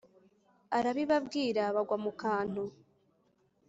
[0.77, 2.63] Arabibabwira bagwa mu kantu!